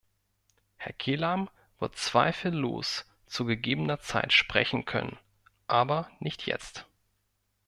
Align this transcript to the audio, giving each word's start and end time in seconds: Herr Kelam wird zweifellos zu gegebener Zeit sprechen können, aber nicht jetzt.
Herr 0.77 0.93
Kelam 0.93 1.47
wird 1.77 1.95
zweifellos 1.95 3.05
zu 3.27 3.45
gegebener 3.45 3.99
Zeit 3.99 4.33
sprechen 4.33 4.83
können, 4.85 5.15
aber 5.67 6.09
nicht 6.19 6.47
jetzt. 6.47 6.87